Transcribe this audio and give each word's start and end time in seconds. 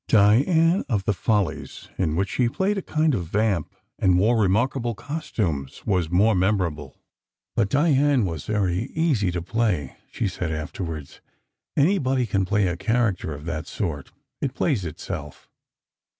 "Diane 0.07 0.83
of 0.89 1.05
the 1.05 1.13
Follies," 1.13 1.89
in 1.95 2.15
which 2.15 2.29
she 2.29 2.49
played 2.49 2.75
a 2.75 2.81
kind 2.81 3.13
of 3.13 3.27
vamp 3.27 3.75
and 3.99 4.17
wore 4.17 4.35
remarkable 4.41 4.95
costumes, 4.95 5.85
was 5.85 6.09
more 6.09 6.33
memorable. 6.33 6.97
"But 7.55 7.69
Diane 7.69 8.25
was 8.25 8.45
very 8.47 8.85
easy 8.95 9.29
to 9.29 9.43
play," 9.43 9.97
she 10.11 10.27
said 10.27 10.51
afterwards. 10.51 11.21
"Anybody 11.77 12.25
can 12.25 12.45
play 12.45 12.65
a 12.65 12.75
character 12.75 13.31
of 13.35 13.45
that 13.45 13.67
sort—it 13.67 14.55
plays 14.55 14.85
itself. 14.85 15.47